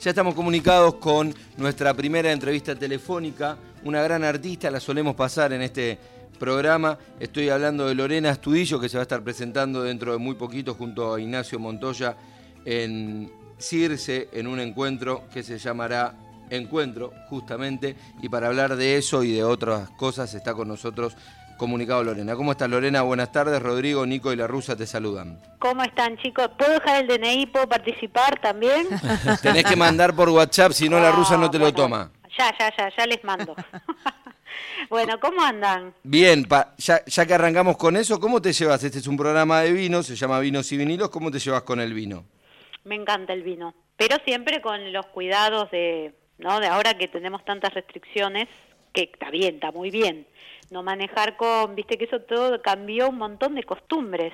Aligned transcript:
Ya 0.00 0.10
estamos 0.10 0.36
comunicados 0.36 0.94
con 0.94 1.34
nuestra 1.56 1.92
primera 1.92 2.30
entrevista 2.30 2.76
telefónica, 2.76 3.58
una 3.82 4.00
gran 4.00 4.22
artista, 4.22 4.70
la 4.70 4.78
solemos 4.78 5.16
pasar 5.16 5.52
en 5.52 5.62
este 5.62 5.98
programa. 6.38 6.96
Estoy 7.18 7.48
hablando 7.48 7.88
de 7.88 7.96
Lorena 7.96 8.30
Astudillo, 8.30 8.78
que 8.78 8.88
se 8.88 8.96
va 8.96 9.00
a 9.00 9.02
estar 9.02 9.24
presentando 9.24 9.82
dentro 9.82 10.12
de 10.12 10.18
muy 10.18 10.36
poquito 10.36 10.74
junto 10.74 11.12
a 11.12 11.20
Ignacio 11.20 11.58
Montoya 11.58 12.16
en 12.64 13.28
Circe, 13.58 14.28
en 14.32 14.46
un 14.46 14.60
encuentro 14.60 15.24
que 15.34 15.42
se 15.42 15.58
llamará 15.58 16.14
Encuentro, 16.48 17.12
justamente. 17.28 17.96
Y 18.22 18.28
para 18.28 18.46
hablar 18.46 18.76
de 18.76 18.98
eso 18.98 19.24
y 19.24 19.32
de 19.32 19.42
otras 19.42 19.90
cosas 19.90 20.32
está 20.32 20.54
con 20.54 20.68
nosotros 20.68 21.16
comunicado 21.58 22.02
Lorena. 22.02 22.34
¿Cómo 22.34 22.52
estás 22.52 22.70
Lorena? 22.70 23.02
Buenas 23.02 23.30
tardes. 23.30 23.60
Rodrigo, 23.60 24.06
Nico 24.06 24.32
y 24.32 24.36
la 24.36 24.46
Rusa 24.46 24.74
te 24.74 24.86
saludan. 24.86 25.38
¿Cómo 25.58 25.82
están 25.82 26.16
chicos? 26.16 26.48
¿Puedo 26.56 26.72
dejar 26.72 27.04
el 27.04 27.08
DNI? 27.08 27.46
¿Puedo 27.46 27.68
participar 27.68 28.40
también? 28.40 28.86
Tenés 29.42 29.64
que 29.64 29.76
mandar 29.76 30.14
por 30.14 30.30
WhatsApp, 30.30 30.72
si 30.72 30.88
no 30.88 30.98
la 30.98 31.12
Rusa 31.12 31.36
no 31.36 31.50
te 31.50 31.58
lo 31.58 31.74
toma. 31.74 32.10
Ya, 32.38 32.54
ya, 32.58 32.74
ya, 32.74 32.90
ya 32.96 33.06
les 33.06 33.22
mando. 33.24 33.54
bueno, 34.88 35.20
¿cómo 35.20 35.42
andan? 35.42 35.92
Bien, 36.02 36.46
ya, 36.78 37.04
ya 37.04 37.26
que 37.26 37.34
arrancamos 37.34 37.76
con 37.76 37.96
eso, 37.96 38.18
¿cómo 38.18 38.40
te 38.40 38.52
llevas? 38.52 38.82
Este 38.84 38.98
es 38.98 39.06
un 39.06 39.16
programa 39.16 39.60
de 39.60 39.72
vino, 39.72 40.02
se 40.02 40.16
llama 40.16 40.38
Vinos 40.38 40.72
y 40.72 40.78
Vinilos. 40.78 41.10
¿Cómo 41.10 41.30
te 41.30 41.38
llevas 41.38 41.64
con 41.64 41.80
el 41.80 41.92
vino? 41.92 42.24
Me 42.84 42.94
encanta 42.94 43.32
el 43.32 43.42
vino, 43.42 43.74
pero 43.96 44.16
siempre 44.24 44.62
con 44.62 44.92
los 44.92 45.06
cuidados 45.06 45.70
de, 45.72 46.14
¿no? 46.38 46.60
De 46.60 46.68
ahora 46.68 46.96
que 46.96 47.08
tenemos 47.08 47.44
tantas 47.44 47.74
restricciones, 47.74 48.48
que 49.04 49.12
está 49.12 49.30
bien, 49.30 49.56
está 49.56 49.72
muy 49.72 49.90
bien 49.90 50.26
no 50.70 50.82
manejar 50.82 51.36
con, 51.36 51.74
viste 51.74 51.96
que 51.96 52.04
eso 52.04 52.20
todo 52.20 52.60
cambió 52.62 53.08
un 53.08 53.18
montón 53.18 53.54
de 53.54 53.64
costumbres. 53.64 54.32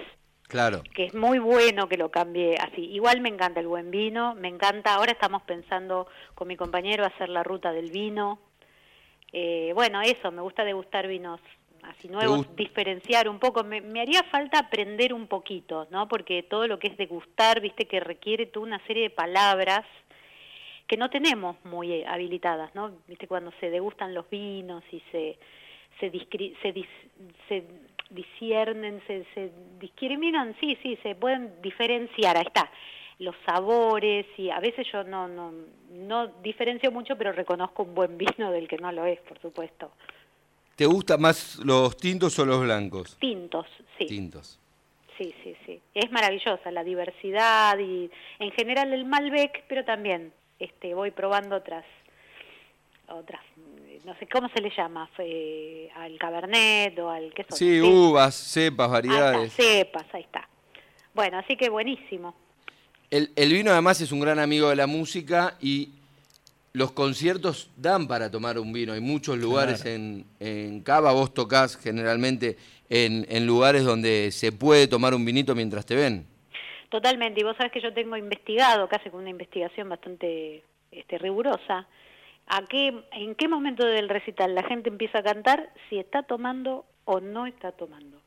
Claro. 0.49 0.83
Que 0.95 1.07
es 1.07 1.15
muy 1.15 1.39
bueno 1.39 1.89
que 1.89 1.97
lo 1.97 2.11
cambie 2.11 2.57
así. 2.57 2.83
Igual 2.93 3.21
me 3.21 3.29
encanta 3.29 3.61
el 3.61 3.67
buen 3.67 3.91
vino, 3.91 4.35
me 4.35 4.49
encanta, 4.49 4.95
ahora 4.95 5.13
estamos 5.13 5.43
pensando 5.43 6.07
con 6.35 6.49
mi 6.49 6.57
compañero 6.57 7.05
hacer 7.05 7.29
la 7.29 7.43
ruta 7.43 7.73
del 7.73 7.91
vino. 7.91 8.39
Eh, 9.33 9.73
bueno, 9.75 10.03
eso, 10.03 10.31
me 10.31 10.43
gusta 10.43 10.65
degustar 10.65 11.09
vinos 11.09 11.41
así 11.83 12.09
nuevos, 12.09 12.55
diferenciar 12.57 13.29
un 13.29 13.39
poco. 13.39 13.65
Me, 13.65 13.81
me, 13.81 14.01
haría 14.01 14.23
falta 14.25 14.59
aprender 14.59 15.13
un 15.13 15.27
poquito, 15.27 15.89
¿no? 15.91 16.09
Porque 16.09 16.43
todo 16.43 16.67
lo 16.67 16.79
que 16.79 16.89
es 16.89 16.97
degustar, 16.97 17.61
viste 17.61 17.87
que 17.87 18.01
requiere 18.01 18.47
toda 18.47 18.67
una 18.67 18.87
serie 18.87 19.05
de 19.05 19.11
palabras 19.11 19.85
que 20.87 20.97
no 20.97 21.11
tenemos 21.11 21.57
muy 21.65 22.05
habilitadas, 22.05 22.75
¿no? 22.75 22.93
Viste 23.09 23.27
cuando 23.27 23.53
se 23.61 23.71
degustan 23.71 24.15
los 24.15 24.29
vinos 24.29 24.83
y 24.93 25.03
se 25.11 25.39
se, 26.01 26.11
se, 26.63 26.85
se 27.49 27.65
disciernen, 28.11 29.03
se, 29.07 29.25
se 29.35 29.51
discriminan, 29.81 30.55
sí, 30.61 30.77
sí, 30.83 30.99
se 31.03 31.15
pueden 31.15 31.53
diferenciar, 31.63 32.37
ahí 32.37 32.45
está, 32.47 32.71
los 33.19 33.35
sabores 33.47 34.27
y 34.37 34.51
a 34.51 34.61
veces 34.61 34.87
yo 34.93 35.05
no, 35.05 35.29
no, 35.29 35.53
no 35.91 36.27
diferencio 36.43 36.91
mucho, 36.91 37.17
pero 37.17 37.33
reconozco 37.33 37.85
un 37.85 37.95
buen 37.95 38.19
vino 38.19 38.51
del 38.51 38.69
que 38.69 38.77
no 38.79 38.91
lo 38.93 39.07
es, 39.07 39.21
por 39.21 39.41
supuesto. 39.41 39.93
¿Te 40.77 40.87
gustan 40.87 41.21
más 41.21 41.61
los 41.65 41.97
tintos 41.97 42.37
o 42.39 42.45
los 42.45 42.61
blancos? 42.63 43.17
Tintos, 43.21 43.67
sí. 43.97 44.07
Tintos. 44.07 44.59
Sí, 45.17 45.33
sí, 45.45 45.55
sí. 45.65 45.81
Es 45.95 46.11
maravillosa 46.11 46.73
la 46.73 46.83
diversidad 46.83 47.79
y 47.79 48.11
en 48.41 48.51
general 48.51 48.93
el 48.93 49.05
Malbec, 49.05 49.65
pero 49.69 49.85
también 49.85 50.33
este, 50.65 50.95
voy 50.95 51.11
probando 51.11 51.57
otras 51.57 51.85
otras 53.09 53.41
no 54.05 54.15
sé 54.19 54.27
cómo 54.27 54.49
se 54.51 54.61
le 54.61 54.71
llama, 54.77 55.09
al 55.97 56.19
cabernet 56.19 56.99
o 56.99 57.11
al 57.11 57.33
queso. 57.33 57.57
Sí, 57.57 57.81
uvas, 57.81 58.35
cepas, 58.35 58.91
variedades. 58.91 59.53
cepas, 59.53 60.05
ahí 60.13 60.23
está. 60.23 60.49
Bueno, 61.15 61.39
así 61.39 61.57
que 61.57 61.71
buenísimo. 61.71 62.35
El, 63.11 63.31
el, 63.37 63.53
vino 63.53 63.71
además 63.71 64.01
es 64.01 64.13
un 64.13 64.21
gran 64.21 64.39
amigo 64.39 64.69
de 64.69 64.77
la 64.77 64.87
música 64.87 65.57
y 65.61 65.91
los 66.73 66.91
conciertos 66.91 67.71
dan 67.77 68.09
para 68.09 68.31
tomar 68.31 68.59
un 68.59 68.73
vino. 68.73 68.93
Hay 68.93 69.01
muchos 69.01 69.39
lugares 69.39 69.85
en, 69.85 70.27
en 70.41 70.81
Cava, 70.81 71.13
vos 71.13 71.33
tocas 71.33 71.77
generalmente 71.77 72.59
en, 72.91 73.27
en 73.29 73.47
lugares 73.47 73.85
donde 73.85 74.31
se 74.33 74.53
puede 74.53 74.89
tomar 74.89 75.15
un 75.15 75.25
vinito 75.25 75.55
mientras 75.55 75.87
te 75.87 75.95
ven. 75.95 76.27
Totalmente, 76.95 77.41
y 77.41 77.43
vos 77.43 77.57
sabés 77.57 77.73
que 77.73 77.81
yo 77.81 77.93
tengo 77.93 78.17
investigado, 78.17 78.89
casi 78.89 79.11
con 79.11 79.23
una 79.23 79.31
investigación 79.31 79.89
bastante 79.89 80.63
este, 80.93 81.19
rigurosa, 81.19 81.89
a 82.47 82.63
qué, 82.67 82.95
en 83.11 83.35
qué 83.35 83.49
momento 83.49 83.85
del 83.85 84.09
recital 84.09 84.55
la 84.55 84.63
gente 84.63 84.91
empieza 84.91 85.19
a 85.19 85.25
cantar, 85.25 85.73
si 85.91 85.99
está 85.99 86.23
tomando 86.23 86.85
o 87.05 87.19
no 87.19 87.47
está 87.47 87.73
tomando. 87.73 88.21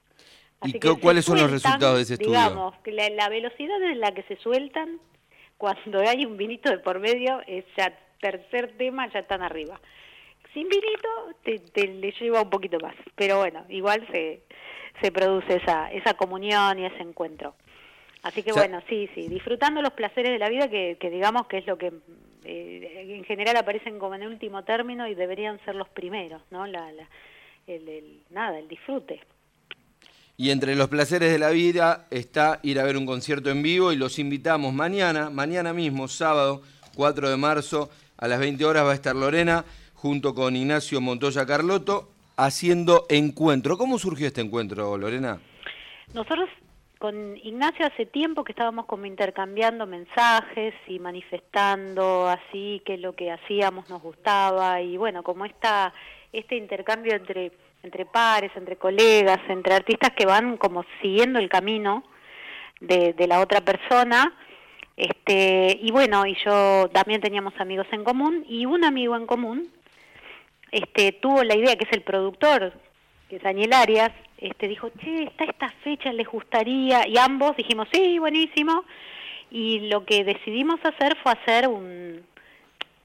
¿Y 0.66 0.78
cuáles 1.00 1.24
son 1.24 1.38
los 1.38 1.50
resultados 1.50 1.96
de 1.96 2.02
ese 2.02 2.14
estudio? 2.16 2.32
Digamos, 2.32 2.76
que 2.80 2.92
la, 2.92 3.30
velocidad 3.30 3.82
en 3.84 4.02
la 4.02 4.12
que 4.12 4.24
se 4.24 4.36
sueltan 4.36 5.00
cuando 5.58 6.02
hay 6.02 6.26
un 6.26 6.36
vinito 6.36 6.70
de 6.70 6.80
por 6.80 7.00
medio, 7.00 7.40
es 7.48 7.64
ya 7.78 7.98
tercer 8.20 8.74
tema, 8.78 9.10
ya 9.14 9.20
están 9.20 9.44
arriba. 9.44 9.80
Sin 10.54 10.68
vinito 10.68 11.08
te, 11.42 11.60
te 11.60 11.88
le 11.88 12.12
lleva 12.20 12.42
un 12.42 12.50
poquito 12.50 12.80
más, 12.82 12.96
pero 13.16 13.38
bueno, 13.38 13.64
igual 13.70 14.06
se, 14.12 14.42
se 15.02 15.10
produce 15.14 15.56
esa, 15.56 15.90
esa 15.90 16.16
comunión 16.16 16.80
y 16.80 16.86
ese 16.86 17.02
encuentro. 17.02 17.56
Así 18.28 18.44
que 18.44 18.52
bueno, 18.52 18.82
sí, 18.90 19.10
sí, 19.16 19.30
disfrutando 19.30 19.82
los 19.82 19.94
placeres 19.94 20.34
de 20.34 20.38
la 20.38 20.50
vida 20.50 20.70
que, 20.70 20.98
que 21.00 21.10
digamos 21.10 21.48
que 21.48 21.60
es 21.60 21.66
lo 21.66 21.78
que 21.78 21.94
eh, 22.44 23.16
en 23.16 23.24
general 23.24 23.56
aparecen 23.56 24.00
como 24.00 24.16
en 24.16 24.24
el 24.24 24.28
último 24.28 24.66
término 24.66 25.08
y 25.08 25.16
deberían 25.16 25.64
ser 25.64 25.76
los 25.76 25.88
primeros, 25.88 26.42
¿no? 26.52 26.68
La, 26.68 26.92
el, 27.68 28.22
nada, 28.30 28.60
el 28.60 28.68
disfrute. 28.68 29.22
Y 30.36 30.52
entre 30.52 30.76
los 30.76 30.90
placeres 30.90 31.32
de 31.32 31.40
la 31.40 31.52
vida 31.52 32.06
está 32.12 32.60
ir 32.64 32.82
a 32.82 32.84
ver 32.84 32.98
un 32.98 33.06
concierto 33.06 33.50
en 33.50 33.64
vivo 33.64 33.94
y 33.94 33.96
los 33.96 34.20
invitamos 34.20 34.74
mañana, 34.74 35.30
mañana 35.30 35.72
mismo, 35.72 36.10
sábado 36.10 36.62
4 36.96 37.30
de 37.30 37.38
marzo, 37.38 37.90
a 38.18 38.28
las 38.28 38.40
20 38.40 38.66
horas 38.66 38.84
va 38.84 38.92
a 38.92 38.96
estar 38.96 39.16
Lorena 39.16 39.64
junto 39.94 40.36
con 40.36 40.54
Ignacio 40.58 41.00
Montoya 41.00 41.46
Carlotto 41.46 42.10
haciendo 42.36 43.06
encuentro. 43.08 43.78
¿Cómo 43.78 43.98
surgió 43.98 44.28
este 44.28 44.42
encuentro, 44.42 44.98
Lorena? 44.98 45.40
Nosotros 46.14 46.50
con 47.00 47.38
Ignacio 47.38 47.86
hace 47.86 48.06
tiempo 48.06 48.44
que 48.44 48.52
estábamos 48.52 48.86
como 48.86 49.06
intercambiando 49.06 49.86
mensajes 49.86 50.74
y 50.88 51.00
manifestando 51.00 52.28
así 52.28 52.82
que 52.86 52.98
lo 52.98 53.16
que 53.16 53.32
hacíamos 53.32 53.90
nos 53.90 54.02
gustaba 54.02 54.82
y 54.82 54.98
bueno, 54.98 55.24
como 55.24 55.46
esta, 55.46 55.94
este 56.34 56.56
intercambio 56.56 57.14
entre, 57.16 57.52
entre 57.84 58.06
pares, 58.06 58.52
entre 58.56 58.78
colegas, 58.78 59.40
entre 59.50 59.76
artistas 59.76 60.12
que 60.12 60.26
van 60.26 60.58
como 60.58 60.84
siguiendo 61.02 61.40
el 61.40 61.50
camino 61.50 62.04
de, 62.80 63.14
de 63.14 63.28
la 63.28 63.40
otra 63.42 63.62
persona, 63.62 64.34
este, 64.96 65.78
y 65.80 65.92
bueno, 65.92 66.26
y 66.26 66.36
yo 66.44 66.90
también 66.92 67.22
teníamos 67.22 67.54
amigos 67.60 67.88
en 67.92 68.04
común 68.04 68.44
y 68.50 68.66
un 68.66 68.84
amigo 68.84 69.16
en 69.16 69.28
común 69.28 69.72
este, 70.72 71.12
tuvo 71.14 71.44
la 71.44 71.56
idea, 71.56 71.76
que 71.76 71.86
es 71.86 71.94
el 71.94 72.02
productor, 72.02 72.74
que 73.30 73.38
es 73.38 73.44
Daniel 73.44 73.74
Arias, 73.74 74.12
este, 74.38 74.68
dijo, 74.68 74.90
che, 75.00 75.24
está 75.24 75.46
esta 75.46 75.70
fecha, 75.84 76.12
les 76.14 76.28
gustaría, 76.28 77.08
y 77.08 77.18
ambos 77.18 77.56
dijimos, 77.56 77.88
sí, 77.92 78.20
buenísimo, 78.20 78.84
y 79.50 79.90
lo 79.90 80.06
que 80.06 80.24
decidimos 80.24 80.80
hacer 80.84 81.18
fue 81.24 81.32
hacer 81.32 81.68
un, 81.68 82.24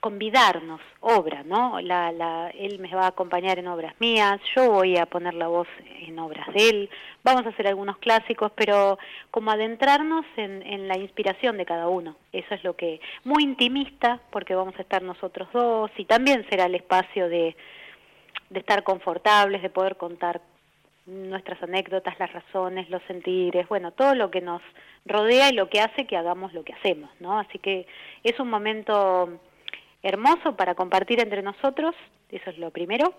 convidarnos, 0.03 0.81
obra, 0.99 1.45
¿no? 1.45 1.81
La, 1.81 2.11
la, 2.11 2.51
él 2.51 2.81
me 2.81 2.93
va 2.93 3.05
a 3.05 3.11
acompañar 3.11 3.61
en 3.61 3.69
obras 3.69 3.95
mías, 4.01 4.41
yo 4.57 4.69
voy 4.69 4.97
a 4.97 5.07
poner 5.07 5.33
la 5.35 5.47
voz 5.47 5.69
en 6.01 6.19
obras 6.19 6.53
de 6.53 6.69
él, 6.69 6.91
vamos 7.23 7.47
a 7.47 7.51
hacer 7.51 7.69
algunos 7.69 7.99
clásicos, 7.99 8.51
pero 8.57 8.99
como 9.31 9.53
adentrarnos 9.53 10.27
en, 10.37 10.61
en 10.67 10.89
la 10.89 10.99
inspiración 10.99 11.57
de 11.57 11.67
cada 11.67 11.87
uno, 11.87 12.17
eso 12.33 12.53
es 12.53 12.65
lo 12.65 12.75
que, 12.75 13.01
muy 13.23 13.45
intimista, 13.45 14.19
porque 14.31 14.57
vamos 14.57 14.75
a 14.77 14.83
estar 14.83 15.03
nosotros 15.03 15.49
dos, 15.53 15.93
y 15.97 16.05
también 16.05 16.45
será 16.51 16.65
el 16.65 16.75
espacio 16.75 17.29
de, 17.29 17.55
de 18.51 18.59
estar 18.59 18.83
confortables, 18.83 19.63
de 19.63 19.71
poder 19.71 19.97
contar 19.97 20.41
nuestras 21.07 21.63
anécdotas, 21.63 22.19
las 22.19 22.33
razones, 22.33 22.89
los 22.89 23.03
sentires, 23.05 23.69
bueno, 23.69 23.93
todo 23.93 24.15
lo 24.15 24.31
que 24.31 24.41
nos 24.41 24.63
rodea 25.05 25.51
y 25.51 25.55
lo 25.55 25.69
que 25.69 25.81
hace 25.81 26.07
que 26.07 26.17
hagamos 26.17 26.53
lo 26.53 26.65
que 26.65 26.75
hacemos, 26.75 27.11
¿no? 27.21 27.39
Así 27.39 27.59
que 27.59 27.87
es 28.23 28.39
un 28.39 28.49
momento 28.49 29.41
hermoso 30.03 30.57
para 30.57 30.75
compartir 30.75 31.21
entre 31.21 31.43
nosotros, 31.43 31.95
eso 32.31 32.51
es 32.51 32.59
lo 32.59 32.71
primero, 32.71 33.15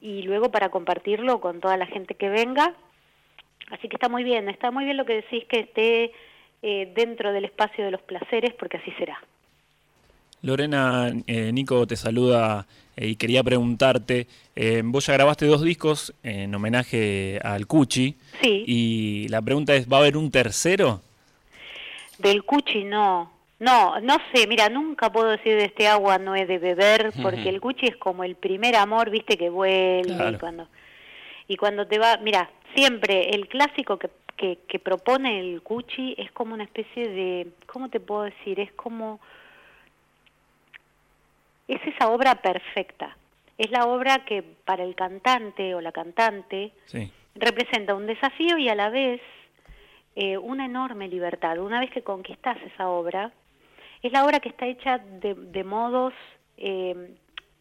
y 0.00 0.22
luego 0.22 0.50
para 0.50 0.70
compartirlo 0.70 1.40
con 1.40 1.60
toda 1.60 1.76
la 1.76 1.86
gente 1.86 2.14
que 2.14 2.28
venga. 2.28 2.74
Así 3.70 3.88
que 3.88 3.96
está 3.96 4.08
muy 4.08 4.24
bien, 4.24 4.48
está 4.48 4.70
muy 4.70 4.84
bien 4.84 4.96
lo 4.96 5.04
que 5.04 5.16
decís 5.16 5.44
que 5.46 5.60
esté 5.60 6.12
eh, 6.62 6.92
dentro 6.94 7.32
del 7.32 7.44
espacio 7.44 7.84
de 7.84 7.90
los 7.90 8.02
placeres, 8.02 8.54
porque 8.54 8.76
así 8.78 8.90
será. 8.92 9.20
Lorena, 10.42 11.10
eh, 11.26 11.50
Nico 11.52 11.86
te 11.86 11.96
saluda 11.96 12.66
eh, 12.96 13.08
y 13.08 13.16
quería 13.16 13.42
preguntarte, 13.42 14.26
eh, 14.54 14.82
vos 14.84 15.06
ya 15.06 15.14
grabaste 15.14 15.46
dos 15.46 15.62
discos 15.62 16.14
en 16.22 16.54
homenaje 16.54 17.40
al 17.42 17.66
Cuchi. 17.66 18.16
Sí. 18.40 18.64
Y 18.66 19.28
la 19.28 19.42
pregunta 19.42 19.74
es, 19.74 19.90
¿va 19.90 19.98
a 19.98 20.00
haber 20.00 20.16
un 20.16 20.30
tercero? 20.30 21.00
Del 22.18 22.44
Cuchi 22.44 22.84
no. 22.84 23.32
No, 23.58 23.98
no 24.00 24.18
sé, 24.34 24.46
mira, 24.46 24.68
nunca 24.68 25.10
puedo 25.10 25.30
decir 25.30 25.56
de 25.56 25.64
este 25.64 25.88
agua 25.88 26.18
no 26.18 26.36
he 26.36 26.44
de 26.44 26.58
beber, 26.58 27.12
porque 27.22 27.48
el 27.48 27.60
Cuchi 27.60 27.86
es 27.86 27.96
como 27.96 28.22
el 28.22 28.36
primer 28.36 28.76
amor, 28.76 29.08
viste, 29.08 29.38
que 29.38 29.48
vuelve 29.48 30.30
y 30.32 30.38
cuando 30.38 30.68
y 31.48 31.56
cuando 31.56 31.86
te 31.86 31.98
va, 31.98 32.18
mira, 32.18 32.50
siempre 32.74 33.30
el 33.30 33.48
clásico 33.48 33.98
que, 33.98 34.10
que, 34.36 34.58
que 34.68 34.78
propone 34.78 35.40
el 35.40 35.62
Cuchi 35.62 36.14
es 36.18 36.30
como 36.32 36.54
una 36.54 36.64
especie 36.64 37.08
de, 37.08 37.48
¿cómo 37.66 37.88
te 37.88 38.00
puedo 38.00 38.24
decir? 38.24 38.60
Es 38.60 38.72
como 38.72 39.20
es 41.68 41.80
esa 41.86 42.08
obra 42.08 42.36
perfecta. 42.36 43.16
Es 43.58 43.70
la 43.70 43.86
obra 43.86 44.24
que 44.24 44.42
para 44.42 44.84
el 44.84 44.94
cantante 44.94 45.74
o 45.74 45.80
la 45.80 45.92
cantante 45.92 46.72
representa 47.34 47.94
un 47.94 48.06
desafío 48.06 48.58
y 48.58 48.68
a 48.68 48.74
la 48.74 48.90
vez 48.90 49.20
eh, 50.14 50.36
una 50.36 50.66
enorme 50.66 51.08
libertad. 51.08 51.58
Una 51.58 51.80
vez 51.80 51.90
que 51.90 52.02
conquistas 52.02 52.58
esa 52.62 52.88
obra, 52.88 53.32
es 54.02 54.12
la 54.12 54.24
obra 54.24 54.40
que 54.40 54.50
está 54.50 54.66
hecha 54.66 54.98
de, 54.98 55.64
modos, 55.64 56.12
eh, 56.58 57.14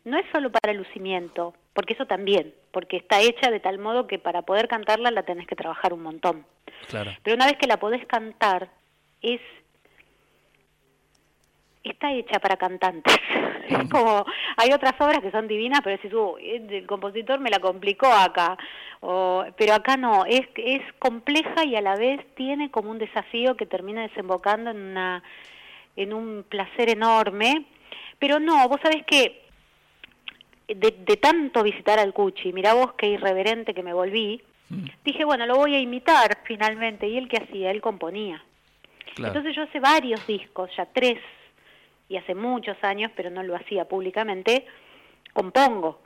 no 0.04 0.18
es 0.18 0.26
solo 0.32 0.52
para 0.52 0.74
lucimiento, 0.74 1.54
porque 1.74 1.94
eso 1.94 2.06
también, 2.06 2.54
porque 2.72 2.98
está 2.98 3.22
hecha 3.22 3.50
de 3.50 3.60
tal 3.60 3.80
modo 3.80 4.08
que 4.08 4.20
para 4.20 4.42
poder 4.42 4.68
cantarla 4.68 5.12
la 5.12 5.24
tenés 5.24 5.48
que 5.48 5.56
trabajar 5.56 5.94
un 5.94 6.04
montón. 6.04 6.46
Claro. 6.90 7.12
Pero 7.24 7.36
una 7.36 7.46
vez 7.46 7.58
que 7.58 7.68
la 7.68 7.78
podés 7.78 8.06
cantar, 8.06 8.70
es 9.22 9.42
está 11.90 12.12
hecha 12.12 12.40
para 12.40 12.58
cantantes. 12.58 13.16
como 13.92 14.26
hay 14.58 14.72
otras 14.72 14.94
obras 15.00 15.20
que 15.22 15.32
son 15.32 15.48
divinas, 15.48 15.82
pero 15.84 15.98
decís, 15.98 16.14
uh, 16.14 16.38
el 16.40 16.86
compositor 16.86 17.40
me 17.40 17.50
la 17.50 17.60
complicó 17.60 18.08
acá. 18.08 18.58
O, 19.02 19.46
pero 19.58 19.74
acá 19.74 19.98
no, 19.98 20.26
es, 20.26 20.48
es 20.56 20.82
compleja 21.00 21.64
y 21.66 21.76
a 21.76 21.82
la 21.82 21.96
vez 21.96 22.22
tiene 22.36 22.72
como 22.72 22.92
un 22.92 22.98
desafío 22.98 23.56
que 23.56 23.66
termina 23.66 24.02
desembocando 24.04 24.72
en, 24.72 24.78
una, 24.78 25.24
en 25.96 26.14
un 26.14 26.46
placer 26.48 26.90
enorme. 26.90 27.66
Pero 28.20 28.40
no, 28.40 28.68
vos 28.70 28.80
sabés 28.82 29.06
que 29.06 29.44
de, 30.68 30.92
de 30.92 31.18
tanto 31.18 31.64
visitar 31.64 32.00
al 32.00 32.14
Cuchi, 32.14 32.54
mirá 32.54 32.74
vos 32.74 32.94
qué 32.94 33.08
irreverente 33.08 33.74
que 33.74 33.84
me 33.84 33.94
volví, 33.94 34.42
mm. 34.70 34.86
dije, 35.04 35.26
bueno, 35.26 35.46
lo 35.46 35.56
voy 35.56 35.76
a 35.76 35.80
imitar 35.80 36.40
finalmente. 36.46 37.08
¿Y 37.08 37.18
él 37.18 37.28
qué 37.28 37.38
hacía? 37.38 37.72
Él 37.72 37.82
componía. 37.82 38.44
Entonces 39.18 39.56
yo 39.56 39.64
hace 39.64 39.80
varios 39.80 40.26
discos, 40.28 40.70
ya 40.76 40.86
tres 40.86 41.20
y 42.08 42.18
hace 42.18 42.36
muchos 42.36 42.78
años, 42.84 43.12
pero 43.16 43.30
no 43.30 43.44
lo 43.44 43.56
hacía 43.56 43.86
públicamente, 43.86 44.66
compongo. 45.34 46.00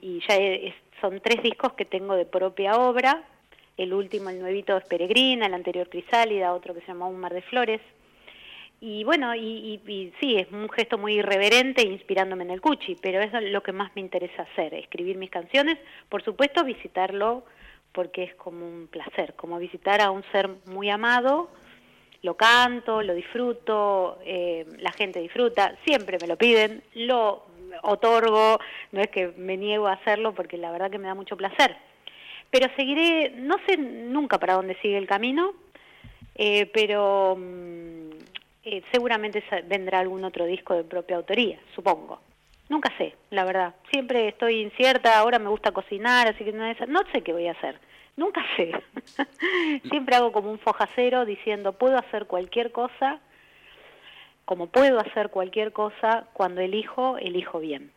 Y 0.00 0.20
ya 0.26 0.36
son 1.00 1.20
tres 1.20 1.42
discos 1.42 1.72
que 1.74 1.84
tengo 1.84 2.14
de 2.14 2.26
propia 2.26 2.76
obra. 2.76 3.22
El 3.76 3.94
último, 3.94 4.30
el 4.30 4.40
nuevito, 4.40 4.76
es 4.76 4.84
Peregrina, 4.84 5.46
el 5.46 5.54
anterior 5.54 5.88
Crisálida, 5.88 6.52
otro 6.52 6.74
que 6.74 6.80
se 6.80 6.88
llama 6.88 7.06
Un 7.06 7.18
Mar 7.18 7.32
de 7.32 7.42
Flores. 7.42 7.80
Y 8.82 9.04
bueno, 9.04 9.34
y, 9.34 9.80
y, 9.86 10.12
sí, 10.20 10.36
es 10.36 10.50
un 10.52 10.68
gesto 10.70 10.96
muy 10.96 11.18
irreverente 11.18 11.82
inspirándome 11.82 12.44
en 12.44 12.50
el 12.50 12.62
Cuchi, 12.62 12.96
pero 13.00 13.20
eso 13.20 13.36
es 13.36 13.50
lo 13.50 13.62
que 13.62 13.72
más 13.72 13.90
me 13.94 14.00
interesa 14.00 14.42
hacer, 14.42 14.72
escribir 14.72 15.18
mis 15.18 15.30
canciones, 15.30 15.78
por 16.08 16.22
supuesto 16.22 16.64
visitarlo 16.64 17.44
porque 17.92 18.22
es 18.22 18.34
como 18.36 18.66
un 18.66 18.86
placer, 18.86 19.34
como 19.34 19.58
visitar 19.58 20.00
a 20.00 20.10
un 20.10 20.22
ser 20.32 20.48
muy 20.66 20.88
amado 20.88 21.50
lo 22.22 22.34
canto, 22.34 23.02
lo 23.02 23.14
disfruto, 23.14 24.18
eh, 24.24 24.66
la 24.78 24.92
gente 24.92 25.20
disfruta, 25.20 25.74
siempre 25.84 26.18
me 26.20 26.26
lo 26.26 26.36
piden, 26.36 26.82
lo 26.94 27.44
otorgo, 27.82 28.58
no 28.92 29.00
es 29.00 29.08
que 29.08 29.28
me 29.36 29.56
niego 29.56 29.88
a 29.88 29.94
hacerlo 29.94 30.34
porque 30.34 30.58
la 30.58 30.70
verdad 30.70 30.90
que 30.90 30.98
me 30.98 31.08
da 31.08 31.14
mucho 31.14 31.36
placer. 31.36 31.76
Pero 32.50 32.66
seguiré, 32.76 33.30
no 33.36 33.56
sé 33.66 33.76
nunca 33.76 34.38
para 34.38 34.54
dónde 34.54 34.76
sigue 34.82 34.98
el 34.98 35.06
camino, 35.06 35.54
eh, 36.34 36.66
pero 36.66 37.36
mm, 37.38 38.10
eh, 38.64 38.82
seguramente 38.92 39.42
vendrá 39.66 40.00
algún 40.00 40.24
otro 40.24 40.44
disco 40.44 40.74
de 40.74 40.84
propia 40.84 41.16
autoría, 41.16 41.58
supongo. 41.74 42.20
Nunca 42.68 42.92
sé, 42.98 43.14
la 43.30 43.44
verdad. 43.44 43.74
Siempre 43.90 44.28
estoy 44.28 44.60
incierta, 44.60 45.18
ahora 45.18 45.38
me 45.38 45.48
gusta 45.48 45.72
cocinar, 45.72 46.28
así 46.28 46.44
que 46.44 46.52
no, 46.52 46.64
no 46.86 47.00
sé 47.12 47.22
qué 47.22 47.32
voy 47.32 47.48
a 47.48 47.52
hacer. 47.52 47.80
Nunca 48.20 48.44
sé. 48.54 48.70
Siempre 49.88 50.14
hago 50.14 50.30
como 50.30 50.50
un 50.50 50.58
fojacero 50.58 51.24
diciendo, 51.24 51.72
puedo 51.72 51.96
hacer 51.96 52.26
cualquier 52.26 52.70
cosa, 52.70 53.18
como 54.44 54.66
puedo 54.66 55.00
hacer 55.00 55.30
cualquier 55.30 55.72
cosa, 55.72 56.26
cuando 56.34 56.60
elijo, 56.60 57.16
elijo 57.16 57.60
bien. 57.60 57.90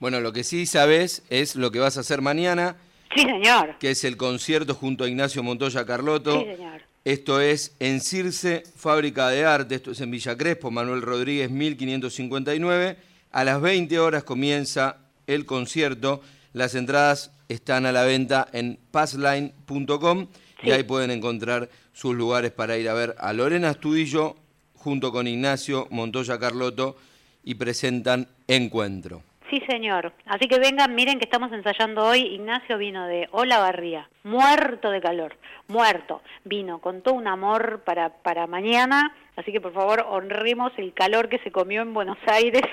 Bueno, 0.00 0.18
lo 0.18 0.32
que 0.32 0.42
sí 0.42 0.66
sabes 0.66 1.24
es 1.30 1.54
lo 1.54 1.70
que 1.70 1.78
vas 1.78 1.96
a 1.96 2.00
hacer 2.00 2.20
mañana. 2.20 2.78
Sí, 3.14 3.20
señor. 3.20 3.76
Que 3.78 3.92
es 3.92 4.02
el 4.02 4.16
concierto 4.16 4.74
junto 4.74 5.04
a 5.04 5.08
Ignacio 5.08 5.44
Montoya 5.44 5.86
Carlotto. 5.86 6.40
Sí, 6.40 6.56
señor. 6.56 6.82
Esto 7.04 7.40
es 7.40 7.76
en 7.78 8.00
Circe, 8.00 8.64
Fábrica 8.74 9.28
de 9.28 9.44
Arte, 9.44 9.76
esto 9.76 9.92
es 9.92 10.00
en 10.00 10.10
Villa 10.10 10.36
Crespo, 10.36 10.72
Manuel 10.72 11.00
Rodríguez 11.00 11.48
1559. 11.48 12.96
A 13.30 13.44
las 13.44 13.60
20 13.60 14.00
horas 14.00 14.24
comienza 14.24 14.96
el 15.28 15.46
concierto. 15.46 16.22
Las 16.58 16.74
entradas 16.74 17.30
están 17.48 17.86
a 17.86 17.92
la 17.92 18.02
venta 18.02 18.48
en 18.52 18.80
passline.com 18.90 20.26
y 20.60 20.72
ahí 20.72 20.82
pueden 20.82 21.12
encontrar 21.12 21.68
sus 21.92 22.16
lugares 22.16 22.50
para 22.50 22.76
ir 22.76 22.88
a 22.88 22.94
ver 22.94 23.14
a 23.20 23.32
Lorena 23.32 23.68
Astudillo 23.68 24.34
junto 24.74 25.12
con 25.12 25.28
Ignacio 25.28 25.86
Montoya 25.92 26.36
Carlotto 26.40 26.96
y 27.44 27.54
presentan 27.54 28.26
Encuentro. 28.48 29.22
Sí, 29.48 29.62
señor. 29.68 30.12
Así 30.26 30.48
que 30.48 30.58
vengan, 30.58 30.96
miren 30.96 31.20
que 31.20 31.26
estamos 31.26 31.52
ensayando 31.52 32.04
hoy. 32.04 32.22
Ignacio 32.22 32.76
vino 32.76 33.06
de 33.06 33.28
Olavarría, 33.30 34.08
muerto 34.24 34.90
de 34.90 35.00
calor, 35.00 35.36
muerto. 35.68 36.22
Vino 36.42 36.80
con 36.80 37.02
todo 37.02 37.14
un 37.14 37.28
amor 37.28 37.82
para, 37.84 38.08
para 38.08 38.48
mañana. 38.48 39.14
Así 39.36 39.52
que 39.52 39.60
por 39.60 39.72
favor 39.72 40.04
honremos 40.10 40.72
el 40.76 40.92
calor 40.92 41.28
que 41.28 41.38
se 41.38 41.52
comió 41.52 41.82
en 41.82 41.94
Buenos 41.94 42.18
Aires. 42.26 42.64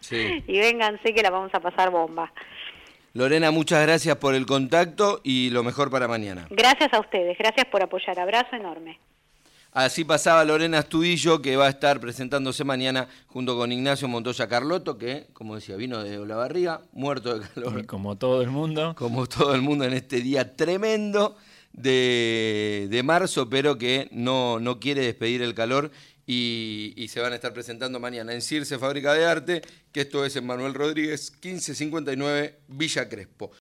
Sí. 0.00 0.42
y 0.48 0.58
vénganse 0.58 1.12
que 1.12 1.22
la 1.22 1.28
vamos 1.28 1.54
a 1.54 1.60
pasar 1.60 1.90
bomba. 1.90 2.32
Lorena, 3.14 3.50
muchas 3.50 3.82
gracias 3.82 4.16
por 4.16 4.34
el 4.34 4.46
contacto 4.46 5.20
y 5.22 5.50
lo 5.50 5.62
mejor 5.62 5.90
para 5.90 6.08
mañana. 6.08 6.46
Gracias 6.50 6.92
a 6.94 7.00
ustedes, 7.00 7.36
gracias 7.38 7.66
por 7.66 7.82
apoyar. 7.82 8.18
Abrazo 8.18 8.56
enorme. 8.56 8.98
Así 9.72 10.04
pasaba 10.04 10.44
Lorena 10.44 10.78
Astudillo, 10.78 11.40
que 11.40 11.56
va 11.56 11.66
a 11.66 11.70
estar 11.70 11.98
presentándose 11.98 12.62
mañana 12.62 13.08
junto 13.26 13.56
con 13.56 13.72
Ignacio 13.72 14.06
Montoya 14.06 14.46
Carlotto, 14.46 14.98
que, 14.98 15.28
como 15.32 15.54
decía, 15.54 15.76
vino 15.76 16.02
de 16.02 16.18
Olavarría, 16.18 16.80
muerto 16.92 17.38
de 17.38 17.48
calor. 17.48 17.86
como 17.86 18.16
todo 18.16 18.42
el 18.42 18.50
mundo. 18.50 18.94
Como 18.98 19.26
todo 19.26 19.54
el 19.54 19.62
mundo 19.62 19.84
en 19.84 19.94
este 19.94 20.20
día 20.20 20.56
tremendo 20.56 21.36
de, 21.72 22.86
de 22.90 23.02
marzo, 23.02 23.48
pero 23.48 23.78
que 23.78 24.08
no, 24.10 24.60
no 24.60 24.78
quiere 24.78 25.02
despedir 25.02 25.40
el 25.40 25.54
calor 25.54 25.90
y, 26.26 27.06
se 27.08 27.20
van 27.20 27.32
a 27.32 27.36
estar 27.36 27.52
presentando 27.52 27.98
mañana 27.98 28.32
en 28.32 28.42
Circe 28.42 28.78
Fábrica 28.78 29.12
de 29.14 29.24
Arte, 29.24 29.62
que 29.90 30.02
esto 30.02 30.24
es 30.24 30.36
en 30.36 30.46
Manuel 30.46 30.74
Rodríguez, 30.74 31.32
1559 31.32 32.58
Villa 32.68 33.08
Crespo. 33.08 33.50